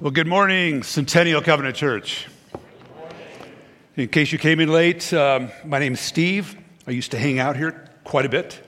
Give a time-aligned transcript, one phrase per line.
[0.00, 2.28] Well, good morning, Centennial Covenant Church.
[3.96, 6.56] In case you came in late, um, my name is Steve.
[6.86, 8.62] I used to hang out here quite a bit.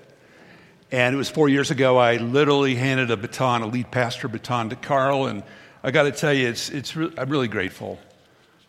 [0.90, 4.70] And it was four years ago, I literally handed a baton, a lead pastor baton
[4.70, 5.26] to Carl.
[5.26, 5.44] And
[5.84, 8.00] I got to tell you, it's, it's re- I'm really grateful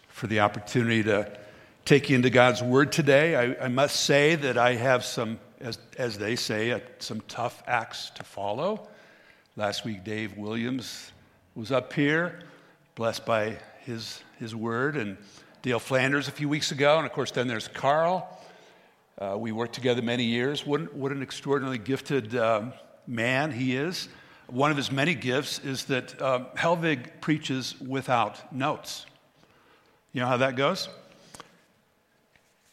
[0.09, 1.36] for the opportunity to
[1.86, 3.36] take you into God's Word today.
[3.36, 7.64] I, I must say that I have some, as, as they say, uh, some tough
[7.66, 8.88] acts to follow.
[9.55, 11.12] Last week, Dave Williams
[11.56, 12.40] was up here,
[12.96, 15.18] blessed by his, his word, and
[15.62, 16.98] Dale Flanders a few weeks ago.
[16.98, 18.40] And of course, then there's Carl.
[19.20, 20.66] Uh, we worked together many years.
[20.66, 22.73] What, what an extraordinarily gifted um,
[23.06, 24.08] man he is.
[24.48, 29.06] One of his many gifts is that um, Helvig preaches without notes.
[30.14, 30.88] You know how that goes?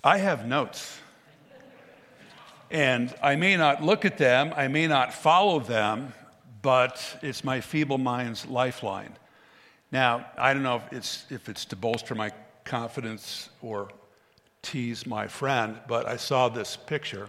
[0.05, 0.99] I have notes.
[2.71, 6.13] And I may not look at them, I may not follow them,
[6.63, 9.13] but it's my feeble mind's lifeline.
[9.91, 12.33] Now, I don't know if it's, if it's to bolster my
[12.65, 13.89] confidence or
[14.63, 17.29] tease my friend, but I saw this picture.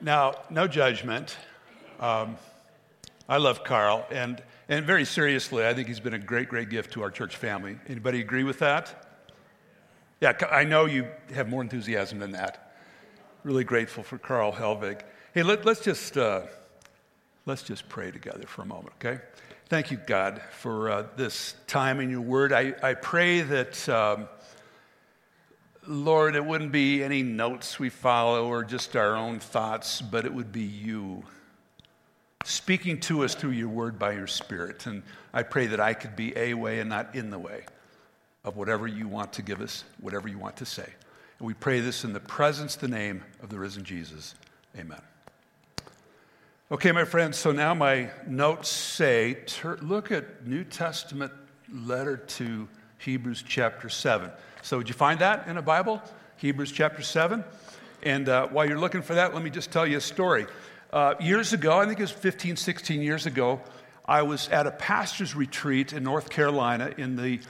[0.00, 1.36] now, no judgment.
[2.00, 2.36] Um,
[3.28, 6.94] I love Carl, and, and very seriously, I think he's been a great, great gift
[6.94, 7.78] to our church family.
[7.86, 9.06] Anybody agree with that?
[10.20, 12.69] Yeah, I know you have more enthusiasm than that
[13.44, 15.00] really grateful for Carl Helvig.
[15.34, 16.42] Hey, let, us just uh,
[17.46, 19.22] let's just pray together for a moment, okay?
[19.68, 22.52] Thank you, God, for uh, this time in your word.
[22.52, 24.28] I, I pray that, um,
[25.86, 30.34] Lord, it wouldn't be any notes we follow or just our own thoughts, but it
[30.34, 31.22] would be you
[32.44, 34.86] speaking to us through your word by your spirit.
[34.86, 37.64] And I pray that I could be a way and not in the way
[38.44, 40.88] of whatever you want to give us, whatever you want to say.
[41.40, 44.34] And we pray this in the presence, the name of the risen Jesus.
[44.78, 45.00] Amen.
[46.70, 51.32] Okay, my friends, so now my notes say ter- look at New Testament
[51.72, 54.30] letter to Hebrews chapter 7.
[54.60, 56.02] So, would you find that in a Bible?
[56.36, 57.42] Hebrews chapter 7.
[58.02, 60.46] And uh, while you're looking for that, let me just tell you a story.
[60.92, 63.62] Uh, years ago, I think it was 15, 16 years ago,
[64.04, 67.40] I was at a pastor's retreat in North Carolina in the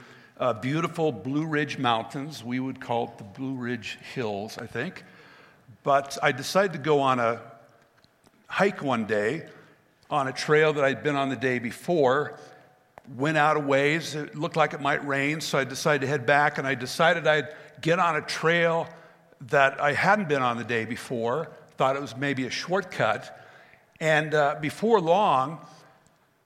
[0.41, 2.43] uh, beautiful Blue Ridge Mountains.
[2.43, 5.03] We would call it the Blue Ridge Hills, I think.
[5.83, 7.39] But I decided to go on a
[8.47, 9.45] hike one day
[10.09, 12.39] on a trail that I'd been on the day before.
[13.15, 14.15] Went out of ways.
[14.15, 17.27] It looked like it might rain, so I decided to head back, and I decided
[17.27, 18.89] I'd get on a trail
[19.41, 21.51] that I hadn't been on the day before.
[21.77, 23.47] Thought it was maybe a shortcut.
[23.99, 25.63] And uh, before long,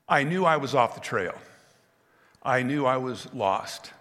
[0.07, 1.33] I knew I was off the trail.
[2.45, 3.91] I knew I was lost.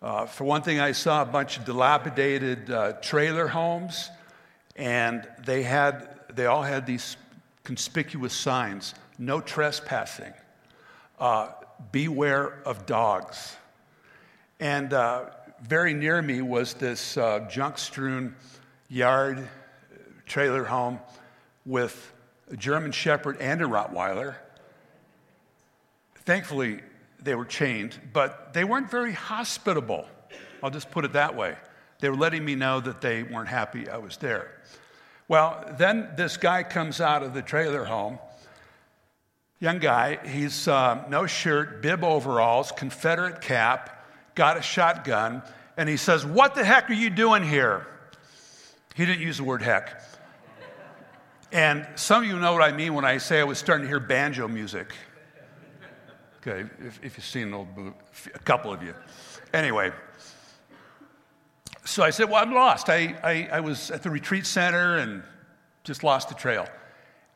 [0.00, 4.08] Uh, for one thing, I saw a bunch of dilapidated uh, trailer homes,
[4.76, 7.18] and they, had, they all had these
[7.64, 10.32] conspicuous signs no trespassing,
[11.20, 11.50] uh,
[11.92, 13.54] beware of dogs.
[14.58, 15.26] And uh,
[15.62, 18.34] very near me was this uh, junk strewn
[18.88, 20.98] yard uh, trailer home
[21.66, 22.10] with
[22.50, 24.36] a German Shepherd and a Rottweiler.
[26.24, 26.80] Thankfully,
[27.22, 30.06] they were chained, but they weren't very hospitable.
[30.62, 31.56] I'll just put it that way.
[32.00, 34.50] They were letting me know that they weren't happy I was there.
[35.28, 38.18] Well, then this guy comes out of the trailer home.
[39.60, 45.42] Young guy, he's uh, no shirt, bib overalls, Confederate cap, got a shotgun,
[45.76, 47.86] and he says, What the heck are you doing here?
[48.94, 50.02] He didn't use the word heck.
[51.52, 53.88] And some of you know what I mean when I say I was starting to
[53.88, 54.92] hear banjo music.
[56.44, 57.94] Okay, if, if you've seen old boot,
[58.34, 58.94] a couple of you.
[59.54, 59.92] Anyway,
[61.84, 62.88] so I said, Well, I'm lost.
[62.88, 65.22] I, I, I was at the retreat center and
[65.84, 66.66] just lost the trail.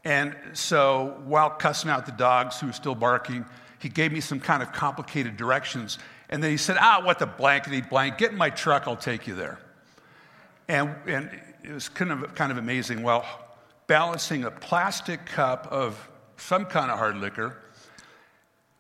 [0.05, 3.45] And so while cussing out the dogs who were still barking,
[3.79, 5.99] he gave me some kind of complicated directions.
[6.29, 9.29] And then he said, Ah, what the blankety blank, get in my truck, I'll take
[9.29, 9.61] you there.
[10.67, 11.31] And, and
[11.63, 13.05] it was kind of, kind of amazing.
[13.05, 13.25] Well,
[13.87, 17.63] balancing a plastic cup of some kind of hard liquor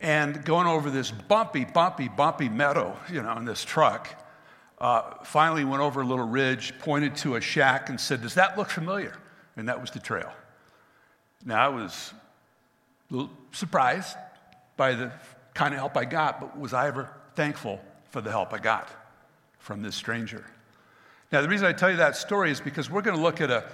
[0.00, 4.08] and going over this bumpy, bumpy, bumpy meadow, you know, in this truck.
[4.78, 8.58] Uh, finally went over a little ridge, pointed to a shack, and said, Does that
[8.58, 9.16] look familiar?
[9.56, 10.30] And that was the trail.
[11.44, 12.12] Now, I was
[13.52, 14.16] surprised
[14.76, 15.12] by the
[15.54, 18.90] kind of help I got, but was I ever thankful for the help I got
[19.58, 20.44] from this stranger?
[21.32, 23.50] Now, the reason I tell you that story is because we're going to look at
[23.50, 23.64] a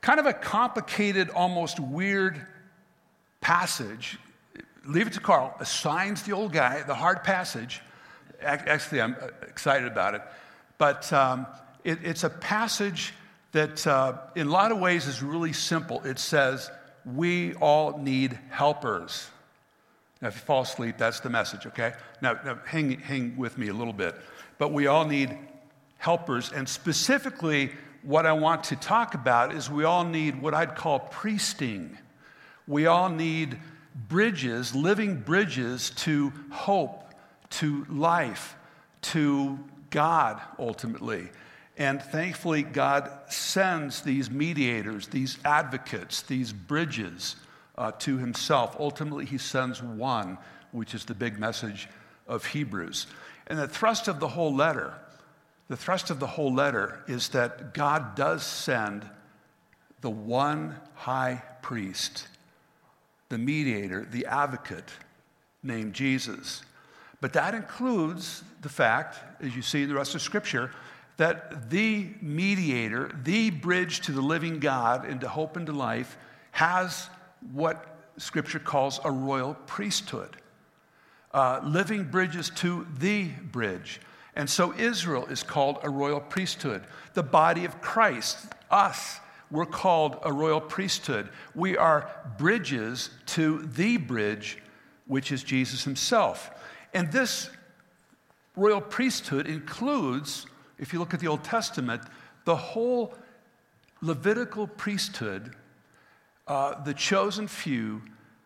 [0.00, 2.46] kind of a complicated, almost weird
[3.40, 4.18] passage
[4.88, 7.82] leave it to Carl, assigns the old guy the hard passage.
[8.42, 10.22] Actually, I'm uh, excited about it.
[10.78, 11.46] But um,
[11.84, 13.12] it, it's a passage
[13.52, 16.02] that, uh, in a lot of ways, is really simple.
[16.04, 16.70] It says,
[17.04, 19.28] we all need helpers.
[20.20, 21.92] Now, if you fall asleep, that's the message, okay?
[22.20, 24.14] Now, now hang, hang with me a little bit.
[24.58, 25.36] But we all need
[25.98, 30.76] helpers, and specifically, what I want to talk about is we all need what I'd
[30.76, 31.98] call priesting.
[32.66, 33.58] We all need
[34.06, 37.12] bridges, living bridges to hope,
[37.50, 38.56] to life,
[39.00, 39.58] to
[39.90, 41.28] God ultimately.
[41.76, 47.36] And thankfully, God sends these mediators, these advocates, these bridges
[47.76, 48.76] uh, to Himself.
[48.78, 50.38] Ultimately, He sends one,
[50.72, 51.88] which is the big message
[52.26, 53.06] of Hebrews.
[53.46, 54.94] And the thrust of the whole letter,
[55.68, 59.08] the thrust of the whole letter is that God does send
[60.00, 62.26] the one high priest,
[63.28, 64.90] the mediator, the advocate
[65.62, 66.62] named Jesus.
[67.20, 70.70] But that includes the fact, as you see in the rest of Scripture,
[71.16, 76.16] that the mediator, the bridge to the living God and to hope and to life,
[76.52, 77.10] has
[77.52, 80.36] what Scripture calls a royal priesthood.
[81.34, 84.00] Uh, living bridges to the bridge.
[84.34, 86.84] And so Israel is called a royal priesthood.
[87.14, 88.38] The body of Christ,
[88.70, 89.18] us,
[89.50, 91.28] we're called a royal priesthood.
[91.54, 94.58] We are bridges to the bridge,
[95.06, 96.50] which is Jesus himself.
[96.92, 97.50] And this
[98.56, 100.46] royal priesthood includes
[100.78, 102.02] if you look at the Old Testament,
[102.44, 103.14] the whole
[104.00, 105.56] Levitical priesthood,
[106.46, 108.00] uh, the chosen few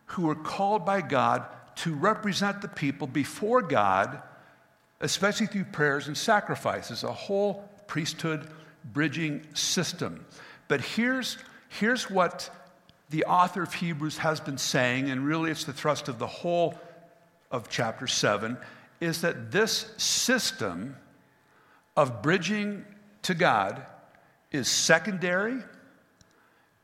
[0.07, 1.45] who were called by God
[1.75, 4.21] to represent the people before God,
[4.99, 8.49] especially through prayers and sacrifices, a whole priesthood
[8.83, 10.25] bridging system.
[10.67, 11.37] But here's,
[11.69, 12.49] here's what
[13.09, 16.79] the author of Hebrews has been saying, and really it's the thrust of the whole
[17.51, 18.57] of chapter 7,
[18.99, 20.95] is that this system
[21.95, 22.85] of bridging
[23.23, 23.85] to God
[24.51, 25.59] is secondary,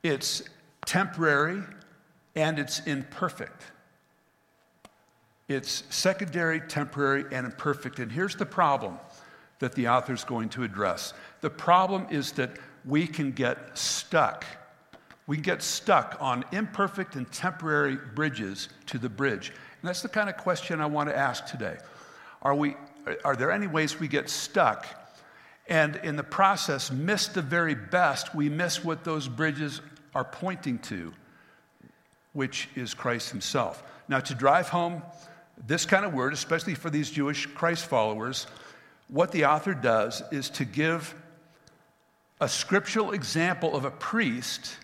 [0.03, 0.43] it's
[0.85, 1.61] temporary,
[2.35, 3.63] and it's imperfect.
[5.47, 7.99] It's secondary, temporary, and imperfect.
[7.99, 8.99] And here's the problem
[9.57, 12.51] that the author is going to address the problem is that
[12.85, 14.45] we can get stuck.
[15.27, 19.49] We can get stuck on imperfect and temporary bridges to the bridge.
[19.49, 21.77] And that's the kind of question I want to ask today.
[22.41, 22.75] Are, we,
[23.23, 24.85] are there any ways we get stuck
[25.69, 28.33] and in the process miss the very best.
[28.33, 29.81] We miss what those bridges
[30.15, 31.13] are pointing to,
[32.33, 33.83] which is Christ Himself.
[34.07, 35.03] Now, to drive home
[35.67, 38.47] this kind of word, especially for these Jewish Christ followers,
[39.09, 41.13] what the author does is to give
[42.39, 44.77] a scriptural example of a priest.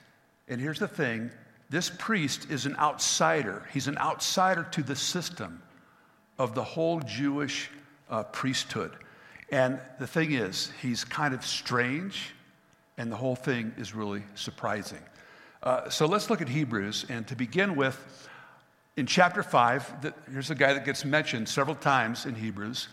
[0.48, 1.32] And here's the thing
[1.70, 5.62] this priest is an outsider, he's an outsider to the system
[6.38, 7.70] of the whole Jewish
[8.10, 8.92] uh, priesthood.
[9.52, 12.34] And the thing is, he's kind of strange,
[12.98, 15.00] and the whole thing is really surprising.
[15.64, 17.06] Uh, so let's look at Hebrews.
[17.10, 18.30] And to begin with,
[18.98, 22.88] in chapter 5, the, here's a guy that gets mentioned several times in Hebrews.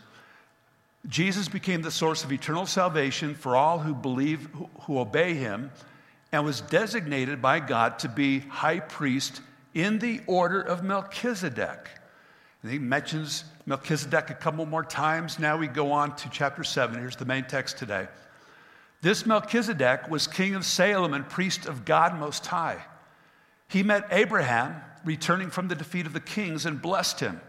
[1.07, 4.49] Jesus became the source of eternal salvation for all who believe,
[4.83, 5.73] who, obey him,
[6.31, 9.41] and was designated by God to be high priest
[9.75, 11.91] in the order of Melchizedek.
[12.63, 15.39] And he mentions Melchizedek a couple more times.
[15.39, 16.99] Now we go on to chapter 7.
[16.99, 18.07] Here's the main text today.
[19.01, 22.79] This Melchizedek was king of Salem and priest of God Most High.
[23.67, 27.41] He met Abraham returning from the defeat of the kings and blessed him.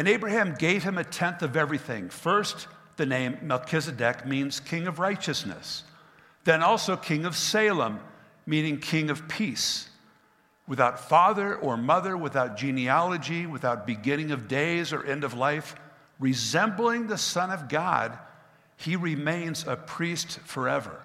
[0.00, 2.08] And Abraham gave him a tenth of everything.
[2.08, 5.84] First, the name Melchizedek means king of righteousness,
[6.44, 8.00] then also king of Salem,
[8.46, 9.90] meaning king of peace
[10.66, 15.74] without father or mother, without genealogy, without beginning of days or end of life,
[16.18, 18.18] resembling the Son of God,
[18.78, 20.98] he remains a priest forever.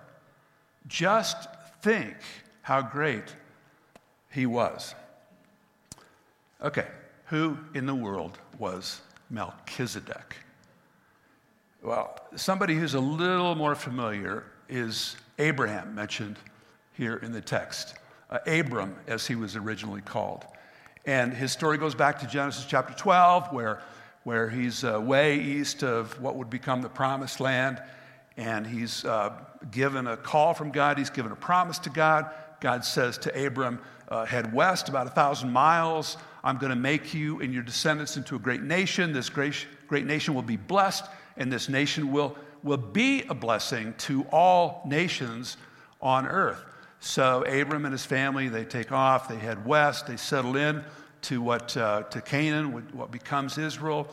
[0.88, 1.50] Just
[1.82, 2.16] think
[2.62, 3.36] how great
[4.32, 4.96] he was.
[6.64, 6.88] Okay,
[7.26, 10.38] who in the world was Melchizedek?
[11.82, 16.38] Well, somebody who's a little more familiar is Abraham, mentioned
[16.94, 17.96] here in the text
[18.30, 20.46] uh, Abram, as he was originally called.
[21.06, 23.82] And his story goes back to Genesis chapter 12, where,
[24.24, 27.82] where he's uh, way east of what would become the promised land.
[28.38, 29.34] And he's uh,
[29.72, 32.32] given a call from God, he's given a promise to God.
[32.60, 33.80] God says to Abram,
[34.10, 36.18] uh, Head west about a thousand miles.
[36.46, 39.12] I'm going to make you and your descendants into a great nation.
[39.12, 41.06] This great, great nation will be blessed,
[41.38, 45.58] and this nation will, will be a blessing to all nations
[46.02, 46.64] on earth.
[47.00, 50.84] So Abram and his family, they take off, they head west, they settle in
[51.24, 54.08] to what uh, to Canaan, what becomes Israel.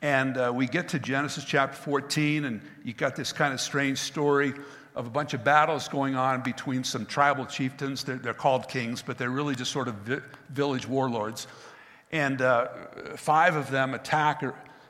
[0.00, 3.98] And uh, we get to Genesis chapter 14, and you got this kind of strange
[3.98, 4.54] story
[4.94, 8.04] of a bunch of battles going on between some tribal chieftains.
[8.04, 10.20] They're, they're called kings, but they're really just sort of vi-
[10.50, 11.46] village warlords.
[12.12, 12.68] And uh,
[13.16, 14.44] five of them attack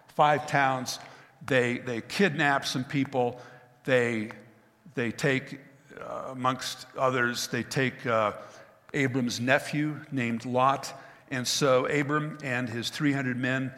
[0.09, 0.99] five towns.
[1.47, 3.41] They, they kidnap some people.
[3.85, 4.31] They,
[4.95, 5.59] they take,
[6.01, 8.33] uh, amongst others, they take uh,
[8.93, 10.93] Abram's nephew named Lot.
[11.31, 13.73] And so Abram and his 300 men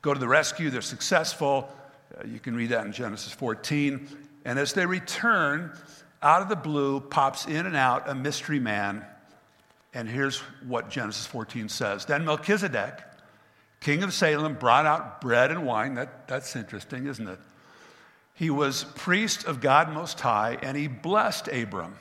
[0.00, 0.70] go to the rescue.
[0.70, 1.68] They're successful.
[2.16, 4.08] Uh, you can read that in Genesis 14.
[4.44, 5.72] And as they return,
[6.22, 9.04] out of the blue pops in and out a mystery man.
[9.92, 13.00] And here's what Genesis 14 says Then Melchizedek,
[13.80, 15.94] king of Salem, brought out bread and wine.
[15.94, 17.38] That, that's interesting, isn't it?
[18.34, 21.96] He was priest of God Most High, and he blessed Abram,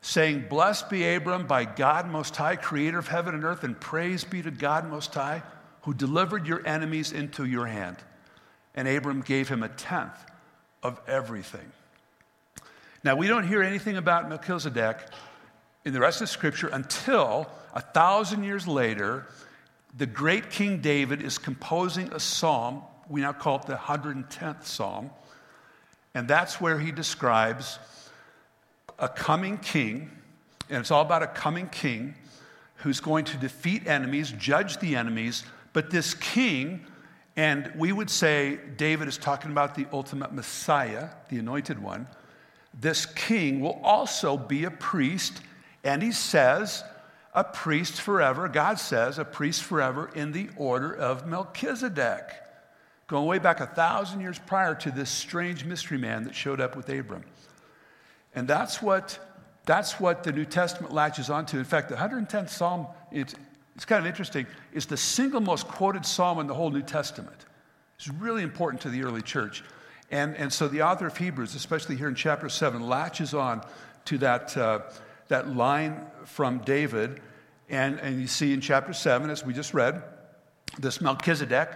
[0.00, 4.22] saying, Blessed be Abram by God Most High, creator of heaven and earth, and praise
[4.22, 5.42] be to God Most High,
[5.82, 7.96] who delivered your enemies into your hand.
[8.74, 10.27] And Abram gave him a tenth
[10.82, 11.72] of everything.
[13.04, 14.98] Now, we don't hear anything about Melchizedek
[15.84, 19.26] in the rest of Scripture until a thousand years later,
[19.96, 22.82] the great King David is composing a psalm.
[23.08, 25.10] We now call it the 110th Psalm.
[26.14, 27.78] And that's where he describes
[28.98, 30.10] a coming king,
[30.68, 32.14] and it's all about a coming king
[32.76, 35.44] who's going to defeat enemies, judge the enemies.
[35.72, 36.84] But this king,
[37.38, 42.08] and we would say David is talking about the ultimate Messiah, the anointed one.
[42.74, 45.40] This king will also be a priest,
[45.84, 46.82] and he says,
[47.32, 48.48] a priest forever.
[48.48, 52.24] God says, a priest forever in the order of Melchizedek,
[53.06, 56.74] going way back a thousand years prior to this strange mystery man that showed up
[56.74, 57.22] with Abram.
[58.34, 59.16] And that's what,
[59.64, 61.56] that's what the New Testament latches onto.
[61.56, 63.36] In fact, the 110th Psalm, it's,
[63.78, 67.46] it's kind of interesting, is the single most quoted psalm in the whole New Testament.
[67.96, 69.62] It's really important to the early church.
[70.10, 73.62] And, and so the author of Hebrews, especially here in chapter 7, latches on
[74.06, 74.80] to that, uh,
[75.28, 77.20] that line from David.
[77.68, 80.02] And, and you see in chapter 7, as we just read,
[80.80, 81.68] this Melchizedek,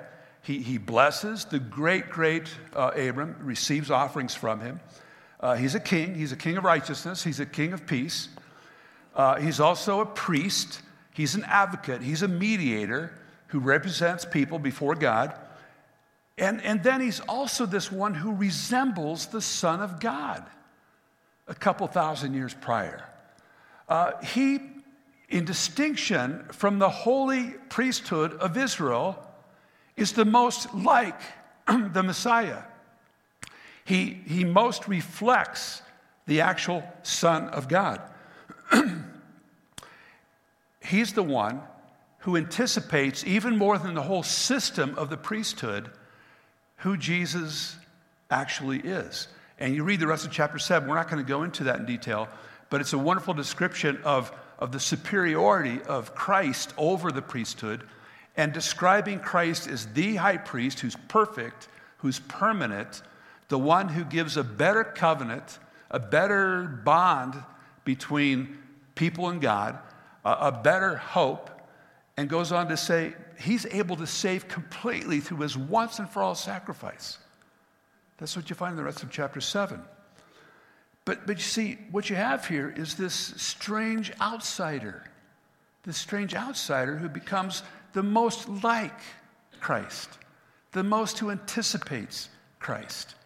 [0.42, 4.80] he, he blesses the great, great uh, Abram, receives offerings from him.
[5.38, 8.28] Uh, he's a king, he's a king of righteousness, he's a king of peace.
[9.14, 10.82] Uh, he's also a priest.
[11.12, 13.12] He's an advocate, he's a mediator
[13.48, 15.38] who represents people before God.
[16.38, 20.44] And, and then he's also this one who resembles the Son of God
[21.46, 23.06] a couple thousand years prior.
[23.88, 24.60] Uh, he,
[25.28, 29.18] in distinction from the holy priesthood of Israel,
[29.96, 31.20] is the most like
[31.66, 32.62] the Messiah.
[33.84, 35.82] He, he most reflects
[36.26, 38.00] the actual Son of God.
[40.92, 41.62] He's the one
[42.18, 45.90] who anticipates, even more than the whole system of the priesthood,
[46.76, 47.74] who Jesus
[48.30, 49.26] actually is.
[49.58, 50.86] And you read the rest of chapter 7.
[50.86, 52.28] We're not going to go into that in detail,
[52.68, 57.84] but it's a wonderful description of, of the superiority of Christ over the priesthood
[58.36, 63.00] and describing Christ as the high priest who's perfect, who's permanent,
[63.48, 65.58] the one who gives a better covenant,
[65.90, 67.42] a better bond
[67.82, 68.58] between
[68.94, 69.78] people and God,
[70.24, 71.50] a, better hope,
[72.16, 76.22] and goes on to say he's able to save completely through his once and for
[76.22, 77.18] all sacrifice.
[78.18, 79.80] That's what you find in the rest of chapter 7.
[81.04, 85.04] But, but you see, what you have here is this strange outsider,
[85.82, 87.62] this strange outsider who becomes
[87.92, 89.00] the most like
[89.60, 90.08] Christ,
[90.70, 92.28] the most who anticipates
[92.60, 93.16] Christ.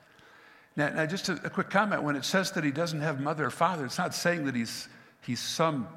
[0.77, 3.47] Now, now just a, a quick comment when it says that he doesn't have mother
[3.47, 4.89] or father, it's not saying that he's,
[5.21, 5.89] he's some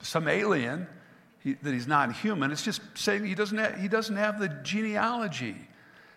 [0.00, 0.86] some alien,
[1.40, 2.50] he, that he's not human.
[2.50, 5.56] It's just saying he doesn't have, he doesn't have the genealogy,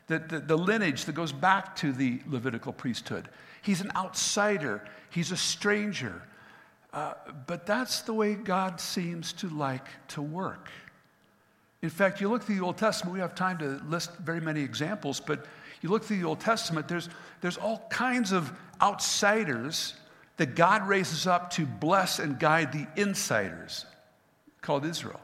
[0.07, 3.29] the, the, the lineage that goes back to the Levitical priesthood.
[3.61, 6.21] He's an outsider, he's a stranger.
[6.93, 7.13] Uh,
[7.47, 10.69] but that's the way God seems to like to work.
[11.81, 14.61] In fact, you look through the Old Testament, we have time to list very many
[14.61, 15.45] examples, but
[15.81, 17.09] you look through the Old Testament, there's,
[17.39, 19.95] there's all kinds of outsiders
[20.41, 23.85] that God raises up to bless and guide the insiders,
[24.61, 25.19] called Israel.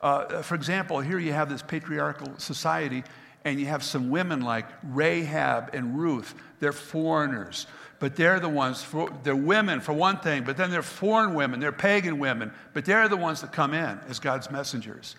[0.00, 3.02] Uh, for example, here you have this patriarchal society,
[3.44, 6.32] and you have some women like Rahab and Ruth.
[6.60, 7.66] They're foreigners,
[7.98, 11.58] but they're the ones, for, they're women for one thing, but then they're foreign women,
[11.58, 15.16] they're pagan women, but they're the ones that come in as God's messengers.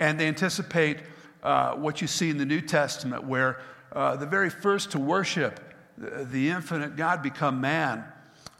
[0.00, 0.98] And they anticipate
[1.44, 3.60] uh, what you see in the New Testament, where
[3.92, 5.60] uh, the very first to worship
[5.96, 8.04] the infinite God become man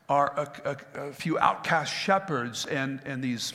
[0.08, 3.52] are a, a, a few outcast shepherds and, and these,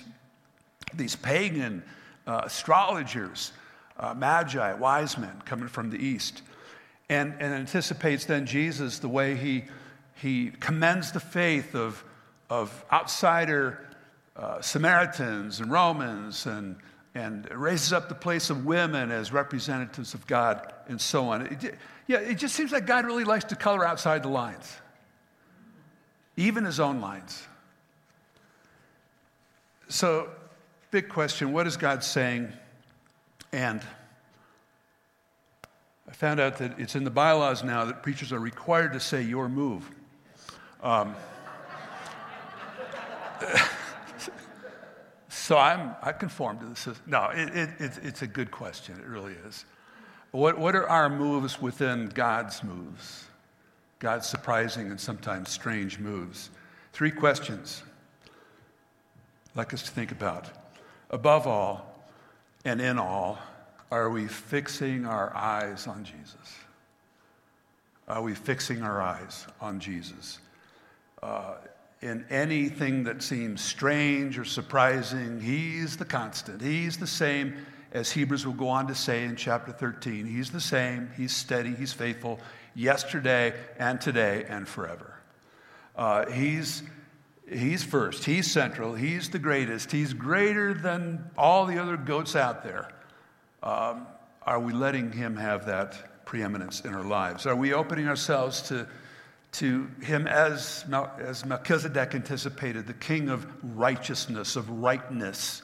[0.93, 1.83] these pagan
[2.27, 3.51] uh, astrologers,
[3.97, 6.41] uh, magi, wise men coming from the east.
[7.09, 9.65] And, and anticipates then Jesus the way he
[10.23, 12.03] he commends the faith of,
[12.49, 13.85] of outsider
[14.35, 16.77] uh, Samaritans and Romans and,
[17.13, 21.47] and raises up the place of women as representatives of God and so on.
[21.47, 21.75] It,
[22.07, 24.77] yeah, it just seems like God really likes to color outside the lines,
[26.35, 27.43] even his own lines.
[29.87, 30.29] So,
[30.91, 32.51] big question what is God saying?
[33.51, 33.81] And
[36.07, 39.21] I found out that it's in the bylaws now that preachers are required to say
[39.21, 39.89] your move.
[40.81, 41.15] Um,
[45.29, 47.03] so I'm, I conform to the system.
[47.07, 48.99] No, it, it, it's, it's a good question.
[48.99, 49.65] It really is.
[50.31, 53.25] What, what are our moves within God's moves?
[54.03, 56.49] God's surprising and sometimes strange moves.
[56.91, 57.83] Three questions
[58.25, 60.49] I'd like us to think about.
[61.09, 62.03] Above all
[62.65, 63.39] and in all,
[63.91, 66.35] are we fixing our eyes on Jesus?
[68.09, 70.39] Are we fixing our eyes on Jesus?
[71.21, 71.53] Uh,
[72.01, 76.61] in anything that seems strange or surprising, He's the constant.
[76.61, 77.55] He's the same,
[77.93, 80.25] as Hebrews will go on to say in chapter 13.
[80.25, 82.39] He's the same, He's steady, He's faithful,
[82.75, 85.13] yesterday and today and forever.
[85.95, 86.81] Uh, he's,
[87.47, 92.63] he's first, He's central, He's the greatest, He's greater than all the other goats out
[92.63, 92.89] there.
[93.61, 94.07] Um,
[94.41, 97.45] are we letting Him have that preeminence in our lives?
[97.45, 98.87] Are we opening ourselves to
[99.53, 100.83] to him as,
[101.19, 103.45] as Melchizedek anticipated, the king of
[103.77, 105.61] righteousness, of rightness?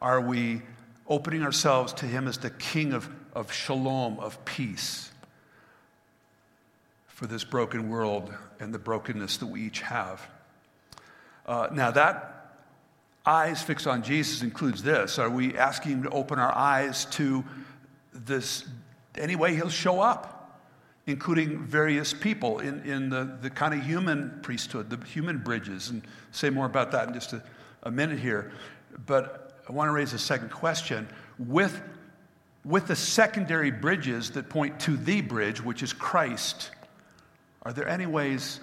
[0.00, 0.62] Are we
[1.10, 5.10] opening ourselves to him as the king of, of shalom, of peace
[7.08, 10.26] for this broken world and the brokenness that we each have?
[11.44, 12.54] Uh, now, that
[13.26, 15.18] eyes fixed on Jesus includes this.
[15.18, 17.44] Are we asking him to open our eyes to
[18.14, 18.64] this,
[19.18, 20.40] any way he'll show up?
[21.06, 26.02] including various people in, in the, the kind of human priesthood, the human bridges, and
[26.30, 27.42] say more about that in just a,
[27.82, 28.52] a minute here.
[29.06, 29.39] But
[29.70, 31.08] I want to raise a second question.
[31.38, 31.80] With,
[32.64, 36.72] with the secondary bridges that point to the bridge, which is Christ,
[37.62, 38.58] are there any ways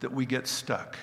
[0.00, 0.96] that we get stuck?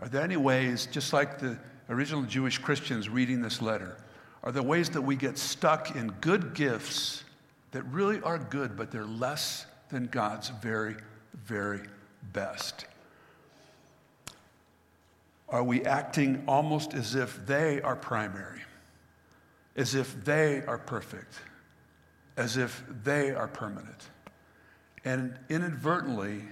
[0.00, 1.56] Are there any ways, just like the
[1.88, 3.96] original Jewish Christians reading this letter,
[4.42, 7.22] are there ways that we get stuck in good gifts
[7.70, 10.96] that really are good, but they're less than God's very,
[11.34, 11.82] very
[12.32, 12.86] best?
[15.50, 18.60] Are we acting almost as if they are primary,
[19.76, 21.34] as if they are perfect,
[22.36, 24.10] as if they are permanent,
[25.04, 26.42] and inadvertently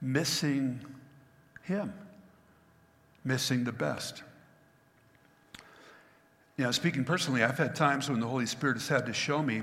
[0.00, 0.80] missing
[1.62, 1.92] Him,
[3.24, 4.22] missing the best?
[6.56, 9.42] You know, speaking personally, I've had times when the Holy Spirit has had to show
[9.42, 9.62] me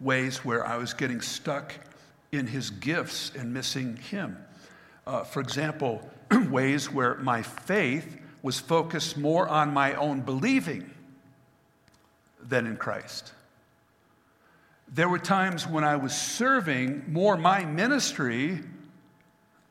[0.00, 1.72] ways where I was getting stuck
[2.32, 4.36] in his gifts and missing him.
[5.06, 6.08] Uh, for example,
[6.50, 10.90] ways where my faith was focused more on my own believing
[12.42, 13.32] than in Christ.
[14.88, 18.60] There were times when I was serving more my ministry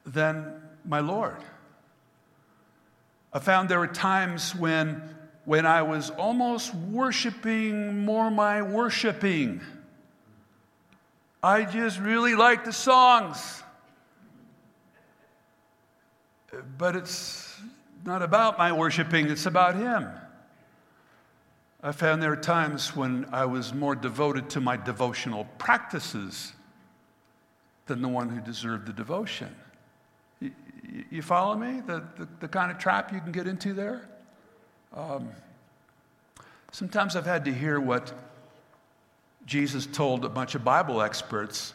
[0.05, 1.37] than my Lord.
[3.31, 5.01] I found there were times when,
[5.45, 9.61] when I was almost worshiping more my worshiping
[11.43, 13.62] I just really liked the songs.
[16.77, 17.59] But it's
[18.05, 20.09] not about my worshiping, it's about Him.
[21.81, 26.53] I found there are times when I was more devoted to my devotional practices
[27.87, 29.53] than the one who deserved the devotion.
[30.39, 30.51] You,
[31.09, 31.81] you follow me?
[31.81, 34.07] The, the, the, kind of trap you can get into there?
[34.95, 35.29] Um,
[36.71, 38.13] sometimes I've had to hear what
[39.45, 41.73] Jesus told a bunch of Bible experts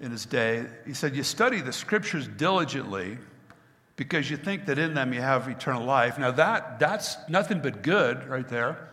[0.00, 3.18] in his day, he said, You study the scriptures diligently
[4.00, 6.18] because you think that in them you have eternal life.
[6.18, 8.88] Now, that, that's nothing but good right there.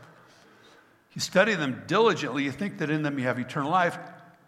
[1.13, 3.97] You study them diligently, you think that in them you have eternal life.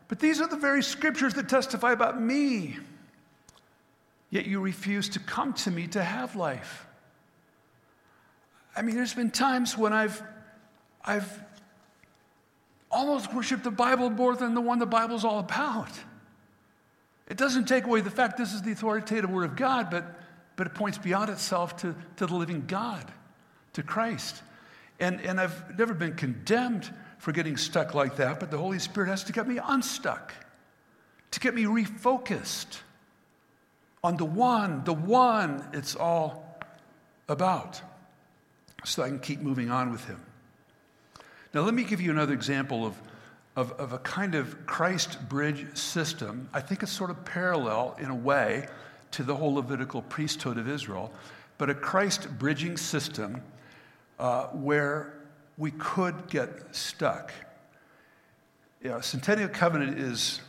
[0.09, 2.77] But these are the very scriptures that testify about me.
[4.31, 6.85] Yet you refuse to come to me to have life.
[8.75, 10.21] I mean, there's been times when I've,
[11.05, 11.41] I've
[12.91, 15.91] almost worshiped the Bible more than the one the Bible's all about.
[17.29, 20.19] It doesn't take away the fact this is the authoritative Word of God, but,
[20.59, 23.09] but it points beyond itself to, to the living God,
[23.71, 24.43] to Christ.
[24.99, 29.07] And, and I've never been condemned for getting stuck like that, but the Holy Spirit
[29.07, 30.33] has to get me unstuck,
[31.31, 32.79] to get me refocused
[34.03, 36.59] on the one, the one it's all
[37.29, 37.81] about,
[38.83, 40.19] so I can keep moving on with Him.
[41.53, 43.01] Now, let me give you another example of,
[43.55, 46.49] of, of, a kind of Christ bridge system.
[46.53, 48.67] I think it's sort of parallel in a way,
[49.11, 51.11] to the whole Levitical priesthood of Israel,
[51.57, 53.41] but a Christ bridging system
[54.19, 55.13] uh, where
[55.57, 57.31] we could get stuck.
[58.81, 60.41] You know, Centennial Covenant is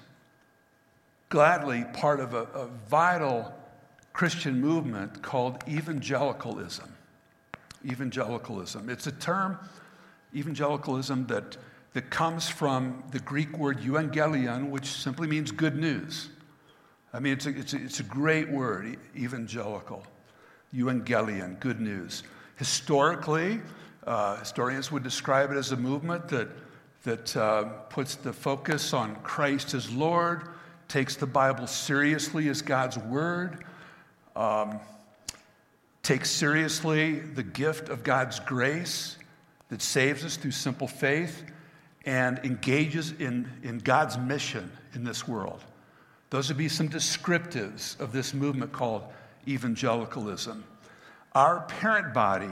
[1.30, 3.52] gladly part of a, a vital
[4.12, 6.92] Christian movement called evangelicalism.
[7.84, 8.90] Evangelicalism.
[8.90, 9.58] It's a term,
[10.34, 11.56] evangelicalism, that,
[11.94, 16.28] that comes from the Greek word euangelion, which simply means good news.
[17.12, 20.04] I mean, it's a, it's a, it's a great word, evangelical.
[20.74, 22.22] Euangelion, good news.
[22.56, 23.60] Historically,
[24.06, 26.48] uh, historians would describe it as a movement that,
[27.02, 30.48] that uh, puts the focus on Christ as Lord,
[30.86, 33.64] takes the Bible seriously as God's Word,
[34.36, 34.78] um,
[36.02, 39.16] takes seriously the gift of God's grace
[39.68, 41.44] that saves us through simple faith,
[42.06, 45.64] and engages in, in God's mission in this world.
[46.30, 49.02] Those would be some descriptives of this movement called
[49.48, 50.64] evangelicalism.
[51.34, 52.50] Our parent body,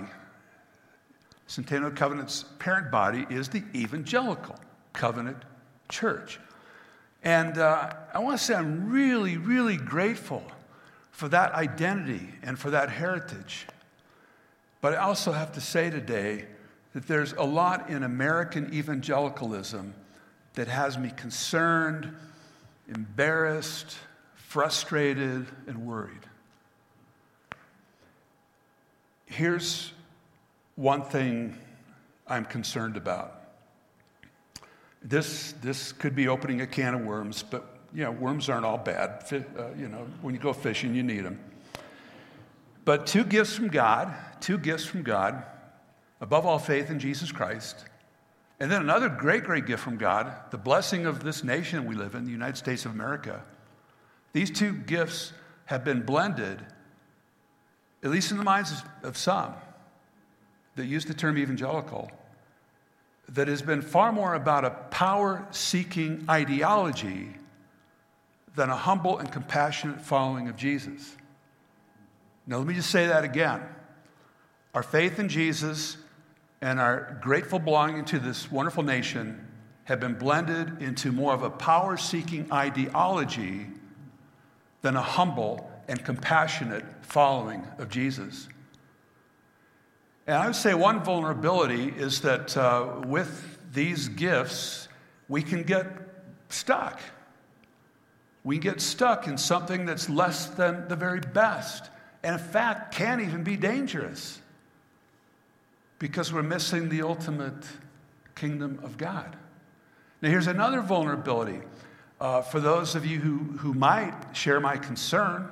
[1.47, 4.57] Centennial Covenant's parent body, is the evangelical
[4.93, 5.39] covenant
[5.89, 6.41] church.
[7.23, 10.43] And uh, I want to say I'm really, really grateful
[11.11, 13.67] for that identity and for that heritage.
[14.81, 16.47] But I also have to say today
[16.95, 19.95] that there's a lot in American evangelicalism
[20.55, 22.15] that has me concerned,
[22.89, 23.97] embarrassed,
[24.35, 26.27] frustrated, and worried.
[29.27, 29.93] Here's
[30.77, 31.57] one thing
[32.27, 33.35] I'm concerned about.
[35.03, 38.79] This, this could be opening a can of worms, but you know, worms aren't all
[38.79, 39.25] bad.
[39.33, 41.39] Uh, you know, when you go fishing, you need them.
[42.85, 45.45] But two gifts from God, two gifts from God,
[46.21, 47.85] above all faith in Jesus Christ.
[48.61, 52.15] And then another great, great gift from God, the blessing of this nation we live
[52.15, 53.43] in, the United States of America.
[54.33, 55.33] These two gifts
[55.67, 56.61] have been blended,
[58.03, 59.55] at least in the minds of some
[60.75, 62.11] that use the term evangelical,
[63.29, 67.35] that has been far more about a power seeking ideology
[68.57, 71.15] than a humble and compassionate following of Jesus.
[72.47, 73.61] Now, let me just say that again.
[74.75, 75.97] Our faith in Jesus
[76.61, 79.47] and our grateful belonging to this wonderful nation
[79.85, 83.67] have been blended into more of a power seeking ideology
[84.83, 88.49] than a humble and compassionate following of Jesus.
[90.27, 94.89] And I would say one vulnerability is that uh, with these gifts,
[95.29, 95.87] we can get
[96.51, 97.01] stuck.
[98.45, 101.89] We get stuck in something that's less than the very best,
[102.23, 104.38] and in fact, can even be dangerous
[105.99, 107.65] because we're missing the ultimate
[108.35, 109.37] kingdom of God.
[110.23, 111.61] Now, here's another vulnerability.
[112.21, 115.49] Uh, for those of you who, who might share my concern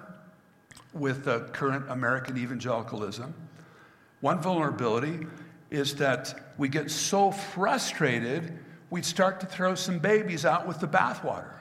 [0.93, 3.33] with the current American evangelicalism,
[4.21, 5.27] one vulnerability
[5.71, 8.59] is that we get so frustrated,
[8.91, 11.53] we'd start to throw some babies out with the bathwater.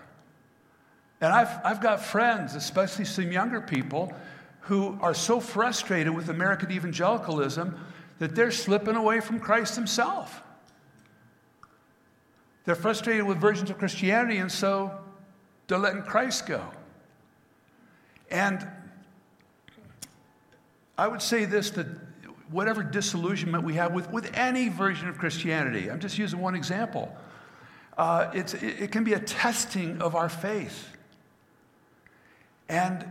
[1.22, 4.14] And I've, I've got friends, especially some younger people,
[4.62, 7.80] who are so frustrated with American evangelicalism
[8.20, 10.42] that they're slipping away from Christ Himself.
[12.66, 14.92] They're frustrated with versions of Christianity, and so
[15.68, 16.64] they're letting Christ go.
[18.32, 18.68] And
[20.98, 21.88] I would say this that
[22.50, 27.16] whatever disillusionment we have with, with any version of Christianity, I'm just using one example,
[27.98, 30.90] uh, it, it can be a testing of our faith.
[32.68, 33.06] And,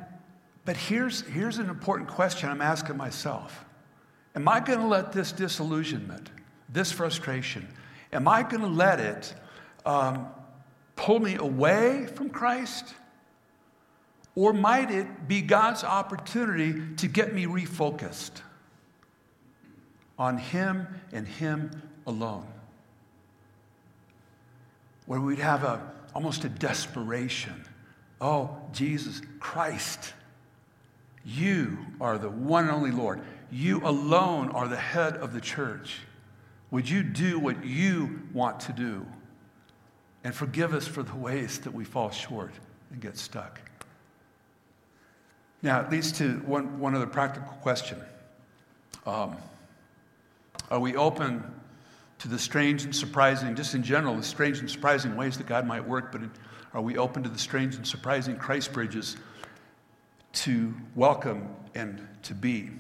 [0.65, 3.64] but here's, here's an important question I'm asking myself
[4.35, 6.29] Am I going to let this disillusionment,
[6.69, 7.69] this frustration,
[8.13, 9.35] am I going to let it
[9.87, 10.27] um,
[10.97, 12.95] pull me away from Christ?
[14.35, 18.41] Or might it be God's opportunity to get me refocused?
[20.19, 21.71] on Him and Him
[22.07, 22.47] alone.
[25.07, 27.65] Where we'd have a, almost a desperation.
[28.21, 30.15] Oh, Jesus Christ,
[31.25, 33.21] you are the one and only Lord.
[33.55, 36.01] You alone are the head of the church.
[36.73, 39.07] Would you do what you want to do?
[40.25, 42.53] And forgive us for the ways that we fall short
[42.91, 43.61] and get stuck.
[45.63, 48.01] Now, it leads to one, one other practical question.
[49.07, 49.37] Um,
[50.69, 51.45] are we open
[52.19, 55.65] to the strange and surprising, just in general, the strange and surprising ways that God
[55.65, 56.23] might work, but
[56.73, 59.17] are we open to the strange and surprising Christ bridges
[60.33, 62.71] to welcome and to be?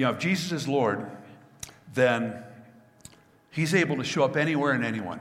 [0.00, 1.10] You know, if Jesus is Lord,
[1.92, 2.42] then
[3.50, 5.20] he's able to show up anywhere and anyone.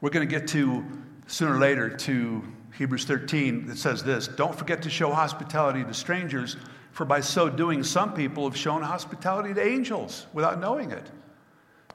[0.00, 0.84] We're going to get to,
[1.28, 2.42] sooner or later, to
[2.76, 6.56] Hebrews 13, that says this Don't forget to show hospitality to strangers,
[6.90, 11.08] for by so doing, some people have shown hospitality to angels without knowing it.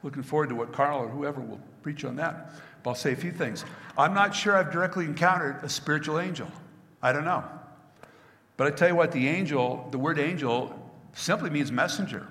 [0.02, 2.54] Looking forward to what Carl or whoever will preach on that.
[2.84, 3.66] But I'll say a few things.
[3.98, 6.50] I'm not sure I've directly encountered a spiritual angel.
[7.02, 7.44] I don't know.
[8.56, 10.74] But I tell you what, the angel, the word angel,
[11.18, 12.28] simply means messenger.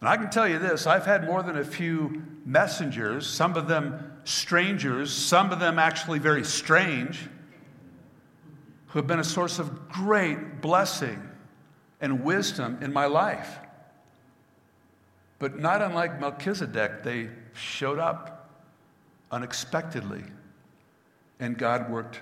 [0.00, 3.68] And I can tell you this I've had more than a few messengers, some of
[3.68, 7.20] them strangers, some of them actually very strange,
[8.88, 11.22] who have been a source of great blessing
[12.00, 13.58] and wisdom in my life.
[15.38, 18.50] But not unlike Melchizedek, they showed up
[19.30, 20.24] unexpectedly,
[21.40, 22.20] and God worked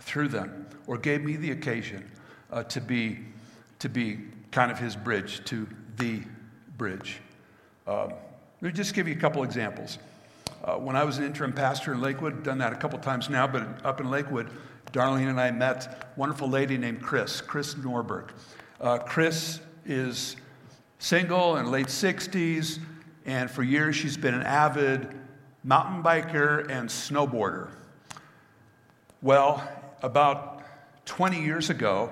[0.00, 2.08] through them or gave me the occasion
[2.50, 3.18] uh, to, be,
[3.80, 6.22] to be kind of his bridge to the
[6.76, 7.20] bridge.
[7.86, 8.12] Um,
[8.60, 9.98] let me just give you a couple examples.
[10.64, 13.46] Uh, when I was an interim pastor in Lakewood, done that a couple times now,
[13.46, 14.50] but up in Lakewood,
[14.92, 18.30] Darlene and I met a wonderful lady named Chris, Chris Norberg.
[18.80, 20.36] Uh, Chris is
[20.98, 22.78] single in late 60s,
[23.24, 25.08] and for years she's been an avid
[25.64, 27.70] mountain biker and snowboarder.
[29.22, 29.66] Well,
[30.02, 30.62] about
[31.06, 32.10] 20 years ago,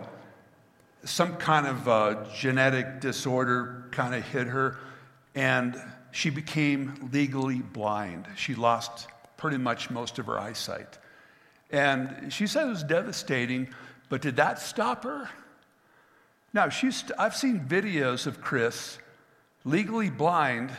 [1.09, 4.79] some kind of uh, genetic disorder kind of hit her,
[5.35, 8.27] and she became legally blind.
[8.37, 10.99] She lost pretty much most of her eyesight.
[11.71, 13.68] And she said it was devastating,
[14.09, 15.29] but did that stop her?
[16.53, 18.99] Now, she's, I've seen videos of Chris,
[19.64, 20.71] legally blind,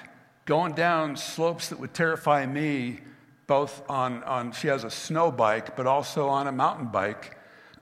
[0.46, 3.00] going down slopes that would terrify me,
[3.46, 7.38] both on, on she has a snow bike, but also on a mountain bike.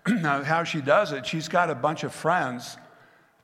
[0.22, 2.78] now, how she does it, she's got a bunch of friends.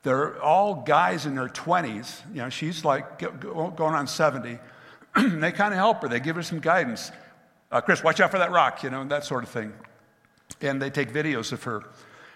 [0.03, 2.19] They're all guys in their 20s.
[2.31, 4.59] You know, she's like going on 70.
[5.15, 7.11] they kind of help her, they give her some guidance.
[7.71, 9.73] Uh, Chris, watch out for that rock, you know, that sort of thing.
[10.61, 11.83] And they take videos of her.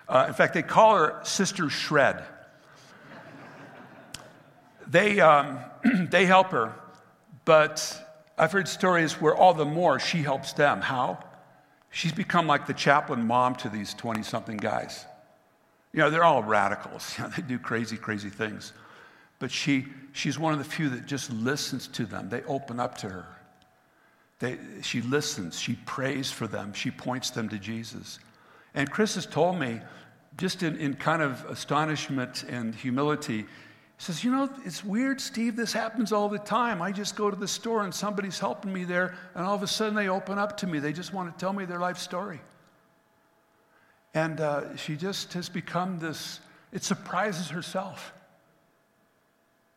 [0.10, 2.24] Uh, in fact, they call her Sister Shred.
[4.88, 5.60] they, um,
[6.10, 6.74] they help her,
[7.46, 8.04] but
[8.38, 10.82] I've heard stories where all the more she helps them.
[10.82, 11.20] How?
[11.92, 15.06] She's become like the chaplain mom to these 20 something guys.
[15.94, 17.16] You know, they're all radicals.
[17.18, 18.74] You know, they do crazy, crazy things.
[19.40, 22.30] But she, she's one of the few that just listens to them.
[22.30, 23.26] They open up to her.
[24.40, 25.60] They, she listens.
[25.60, 26.74] She prays for them.
[26.74, 28.20] She points them to Jesus.
[28.74, 29.82] And Chris has told me,
[30.38, 33.46] just in, in kind of astonishment and humility,
[33.98, 35.56] says, You know, it's weird, Steve.
[35.56, 36.82] This happens all the time.
[36.82, 39.68] I just go to the store and somebody's helping me there, and all of a
[39.68, 40.80] sudden they open up to me.
[40.80, 42.40] They just want to tell me their life story.
[44.14, 46.40] And uh, she just has become this,
[46.72, 48.14] it surprises herself.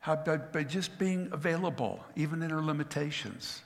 [0.00, 3.62] How, by, by just being available, even in her limitations,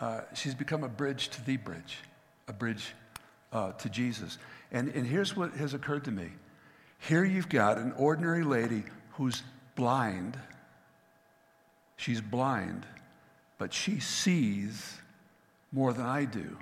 [0.00, 1.98] uh, she's become a bridge to the bridge,
[2.48, 2.94] a bridge
[3.52, 4.38] uh, to Jesus.
[4.72, 6.30] And, and here's what has occurred to me
[6.98, 9.42] here you've got an ordinary lady who's
[9.74, 10.38] blind.
[11.96, 12.86] She's blind,
[13.58, 14.96] but she sees
[15.72, 16.56] more than I do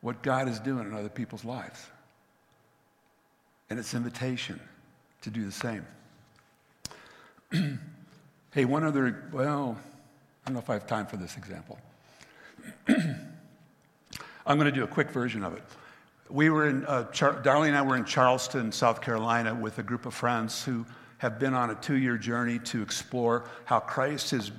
[0.00, 1.86] what God is doing in other people's lives.
[3.70, 4.60] And it's invitation
[5.22, 5.86] to do the same.
[8.50, 9.78] hey, one other, well,
[10.44, 11.78] I don't know if I have time for this example.
[12.88, 15.62] I'm going to do a quick version of it.
[16.28, 19.82] We were in, uh, Char- Darlene and I were in Charleston, South Carolina, with a
[19.82, 20.84] group of friends who
[21.22, 24.50] have been on a two year journey to explore how Christ is,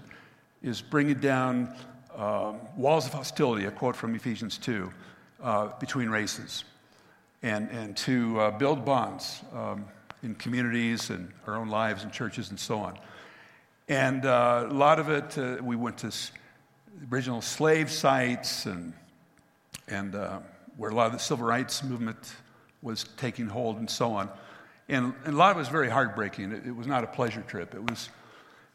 [0.61, 1.75] is bringing down
[2.15, 4.89] um, walls of hostility, a quote from Ephesians 2,
[5.43, 6.63] uh, between races,
[7.41, 9.83] and, and to uh, build bonds um,
[10.23, 12.97] in communities and our own lives and churches and so on.
[13.89, 16.13] And uh, a lot of it, uh, we went to
[17.11, 18.93] original slave sites and
[19.89, 20.39] and uh,
[20.77, 22.35] where a lot of the civil rights movement
[22.81, 24.29] was taking hold and so on.
[24.89, 26.51] And, and a lot of it was very heartbreaking.
[26.51, 27.73] It, it was not a pleasure trip.
[27.73, 28.09] It was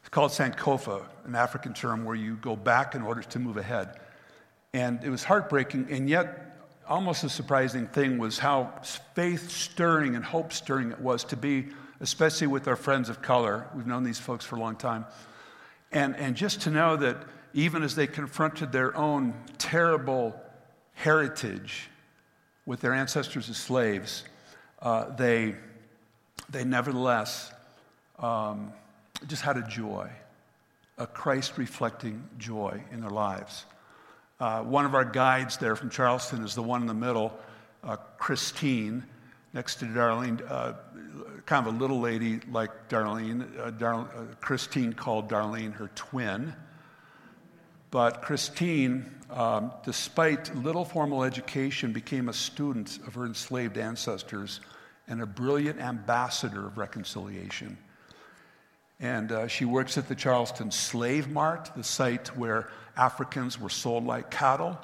[0.01, 4.01] it's called Sankofa, an African term where you go back in order to move ahead.
[4.73, 6.57] And it was heartbreaking, and yet
[6.89, 8.73] almost a surprising thing was how
[9.15, 11.67] faith stirring and hope stirring it was to be,
[12.01, 13.67] especially with our friends of color.
[13.75, 15.05] We've known these folks for a long time.
[15.93, 17.19] And, and just to know that
[17.53, 20.41] even as they confronted their own terrible
[20.95, 21.89] heritage
[22.67, 24.25] with their ancestors as slaves,
[24.81, 25.55] uh, they,
[26.49, 27.53] they nevertheless
[28.19, 28.73] um,
[29.27, 30.11] just had a joy,
[30.97, 33.65] a Christ reflecting joy in their lives.
[34.41, 37.37] Uh, one of our guides there from Charleston is the one in the middle,
[37.83, 39.05] uh, Christine,
[39.53, 40.75] next to Darlene, uh,
[41.47, 43.59] kind of a little lady like Darlene.
[43.59, 46.55] Uh, Dar- uh, Christine called Darlene her twin.
[47.91, 54.61] But Christine, um, despite little formal education, became a student of her enslaved ancestors
[55.09, 57.79] and a brilliant ambassador of reconciliation.
[59.01, 64.05] And uh, she works at the Charleston Slave Mart, the site where Africans were sold
[64.05, 64.77] like cattle.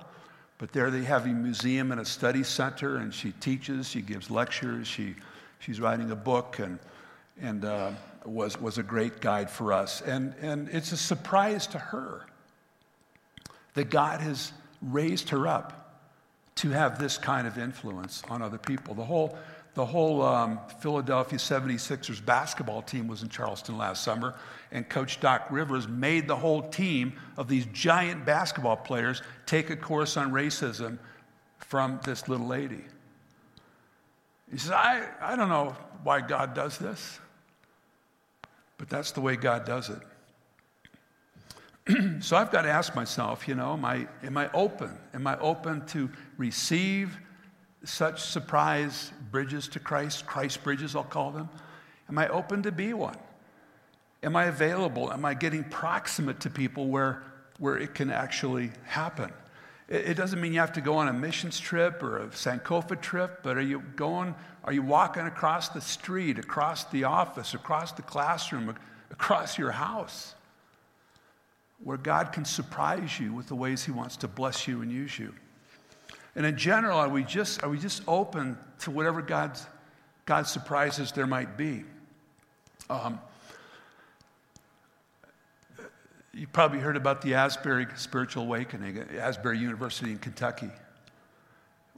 [0.59, 4.31] But there they have a museum and a study center, and she teaches, she gives
[4.31, 5.17] lectures, she,
[5.59, 6.79] she's writing a book, and,
[7.41, 7.91] and uh,
[8.25, 10.01] was, was a great guide for us.
[10.01, 12.25] And, and it's a surprise to her
[13.75, 15.81] that God has raised her up
[16.57, 18.95] to have this kind of influence on other people.
[18.95, 19.37] The whole
[19.75, 24.35] the whole um, Philadelphia 76ers basketball team was in Charleston last summer,
[24.71, 29.77] and Coach Doc Rivers made the whole team of these giant basketball players take a
[29.77, 30.99] course on racism
[31.59, 32.85] from this little lady.
[34.51, 37.19] He says, I, I don't know why God does this,
[38.79, 39.99] but that's the way God does it.
[42.23, 44.97] so I've got to ask myself, you know, am I, am I open?
[45.13, 47.19] Am I open to receive
[47.85, 51.49] such surprise bridges to Christ, Christ bridges, I'll call them?
[52.09, 53.17] Am I open to be one?
[54.23, 55.13] Am I available?
[55.13, 57.23] Am I getting proximate to people where,
[57.59, 59.31] where it can actually happen?
[59.89, 63.01] It, it doesn't mean you have to go on a missions trip or a Sankofa
[63.01, 67.93] trip, but are you going, are you walking across the street, across the office, across
[67.93, 68.75] the classroom,
[69.11, 70.35] across your house,
[71.83, 75.19] where God can surprise you with the ways He wants to bless you and use
[75.19, 75.35] you?
[76.37, 79.67] And in general, are we just, are we just open to whatever God's,
[80.27, 81.85] God's surprises there might be?
[82.91, 83.21] Um,
[86.33, 90.71] you probably heard about the Asbury Spiritual Awakening at Asbury University in Kentucky,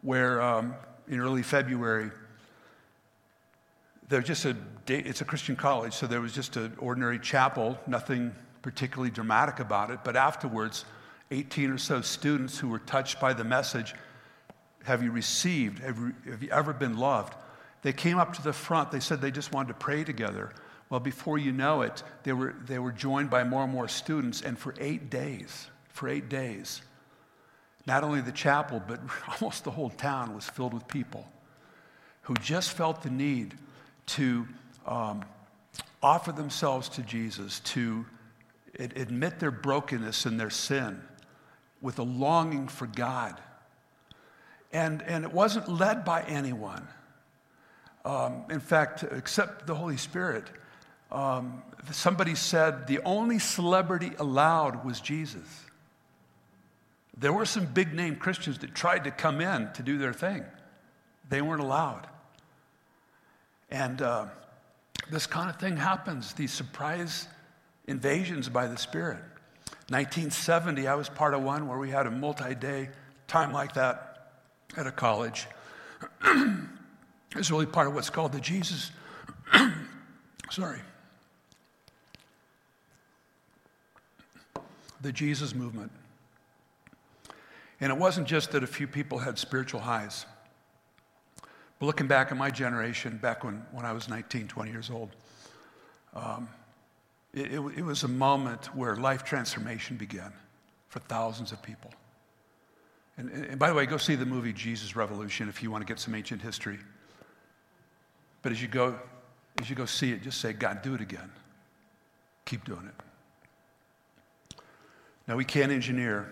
[0.03, 0.75] where um,
[1.09, 2.11] in early February,
[4.09, 4.57] there was just a
[4.88, 9.90] it's a Christian college, so there was just an ordinary chapel, nothing particularly dramatic about
[9.90, 10.01] it.
[10.05, 10.85] But afterwards,
[11.33, 13.94] 18 or so students who were touched by the message
[14.87, 15.81] have you received?
[15.81, 17.35] Have you, have you ever been loved?
[17.83, 18.92] They came up to the front.
[18.92, 20.53] They said they just wanted to pray together.
[20.88, 24.42] Well, before you know it, they were, they were joined by more and more students.
[24.42, 26.83] And for eight days, for eight days,
[27.85, 29.01] not only the chapel, but
[29.40, 31.27] almost the whole town was filled with people
[32.22, 33.57] who just felt the need
[34.07, 34.46] to
[34.87, 35.25] um,
[36.01, 38.07] offer themselves to Jesus, to
[38.79, 41.03] admit their brokenness and their sin
[41.81, 43.40] with a longing for God
[44.72, 46.87] and, and it wasn't led by anyone.
[48.05, 50.44] Um, in fact, except the Holy Spirit.
[51.11, 55.64] Um, somebody said the only celebrity allowed was Jesus.
[57.16, 60.44] There were some big name Christians that tried to come in to do their thing,
[61.29, 62.07] they weren't allowed.
[63.70, 64.26] And uh,
[65.11, 67.26] this kind of thing happens these surprise
[67.88, 69.18] invasions by the Spirit.
[69.88, 72.90] 1970, I was part of one where we had a multi day
[73.26, 74.06] time like that
[74.76, 75.46] at a college
[77.37, 78.90] it's really part of what's called the Jesus,
[80.50, 80.81] sorry,
[85.00, 85.92] the Jesus movement.
[87.81, 90.24] And it wasn't just that a few people had spiritual highs.
[91.79, 95.11] But looking back at my generation, back when, when I was 19, 20 years old,
[96.14, 96.48] um,
[97.35, 100.33] it, it, it was a moment where life transformation began
[100.88, 101.90] for thousands of people.
[103.18, 105.90] And, and, by the way, go see the movie Jesus Revolution if you want to
[105.90, 106.79] get some ancient history.
[108.42, 108.98] But as you go,
[109.61, 111.31] as you go see it, just say, God, do it again.
[112.44, 114.62] Keep doing it.
[115.26, 116.29] Now, we can't engineer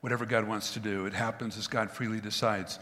[0.00, 1.06] whatever God wants to do.
[1.06, 2.78] It happens as God freely decides.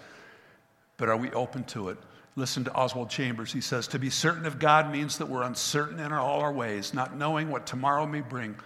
[0.96, 1.98] But are we open to it?
[2.37, 3.52] Listen to Oswald Chambers.
[3.52, 6.92] He says, To be certain of God means that we're uncertain in all our ways,
[6.92, 8.56] not knowing what tomorrow may bring.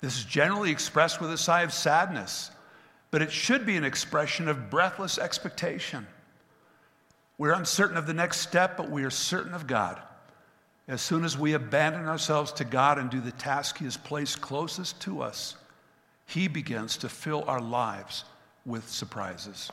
[0.00, 2.50] This is generally expressed with a sigh of sadness
[3.10, 6.06] but it should be an expression of breathless expectation.
[7.38, 10.00] We're uncertain of the next step, but we are certain of God.
[10.88, 14.40] As soon as we abandon ourselves to God and do the task He has placed
[14.40, 15.56] closest to us,
[16.26, 18.24] He begins to fill our lives
[18.64, 19.70] with surprises.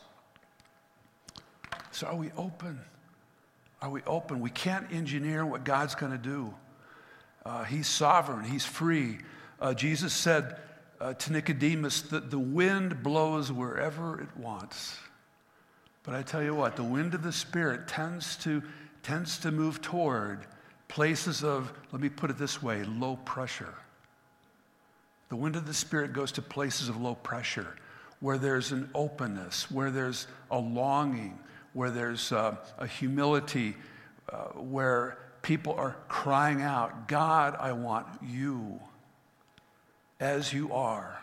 [1.91, 2.79] So, are we open?
[3.81, 4.41] Are we open?
[4.41, 6.53] We can't engineer what God's going to do.
[7.45, 9.19] Uh, he's sovereign, He's free.
[9.59, 10.57] Uh, Jesus said,
[10.99, 14.97] uh, to Nicodemus that the wind blows wherever it wants.
[16.03, 18.61] But I tell you what, the wind of the Spirit tends to,
[19.03, 20.45] tends to move toward
[20.87, 23.73] places of, let me put it this way, low pressure.
[25.29, 27.75] The wind of the Spirit goes to places of low pressure
[28.19, 31.37] where there's an openness, where there's a longing,
[31.73, 33.75] where there's uh, a humility,
[34.29, 38.79] uh, where people are crying out, God, I want you
[40.19, 41.21] as you are.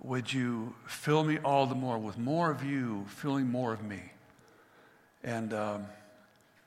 [0.00, 4.00] would you fill me all the more with more of you, filling more of me?
[5.24, 5.86] And um,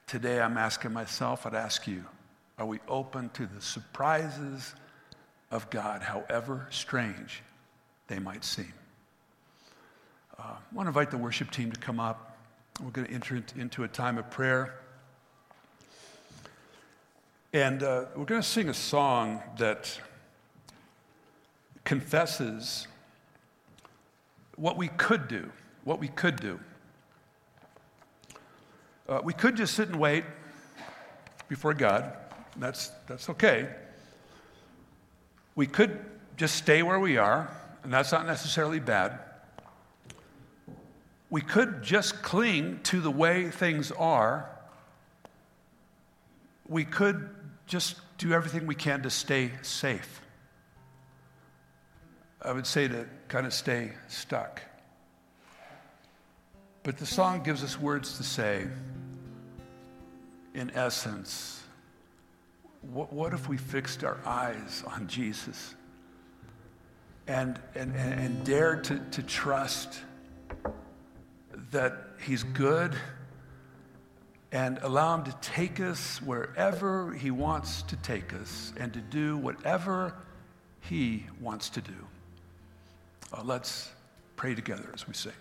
[0.05, 2.03] today I'm asking myself, I'd ask you,
[2.57, 4.75] are we open to the surprises
[5.49, 7.41] of God, however strange
[8.07, 8.73] they might seem?
[10.37, 12.37] Uh, I want to invite the worship team to come up.
[12.83, 14.75] We're going to enter into a time of prayer.
[17.53, 19.99] And uh, we're going to sing a song that
[21.91, 22.87] confesses
[24.55, 25.51] what we could do,
[25.83, 26.57] what we could do.
[29.09, 30.23] Uh, we could just sit and wait
[31.49, 32.13] before God.
[32.55, 33.67] That's, that's okay.
[35.55, 35.99] We could
[36.37, 37.51] just stay where we are,
[37.83, 39.19] and that's not necessarily bad.
[41.29, 44.49] We could just cling to the way things are.
[46.69, 47.27] We could
[47.67, 50.20] just do everything we can to stay safe.
[52.43, 54.61] I would say to kind of stay stuck.
[56.83, 58.67] But the song gives us words to say,
[60.55, 61.63] in essence,
[62.81, 65.75] what, what if we fixed our eyes on Jesus
[67.27, 70.01] and, and, and, and dared to, to trust
[71.69, 71.93] that
[72.25, 72.95] He's good
[74.51, 79.37] and allow Him to take us wherever He wants to take us and to do
[79.37, 80.15] whatever
[80.79, 82.07] He wants to do?
[83.33, 83.89] Uh, let's
[84.35, 85.31] pray together as we sing.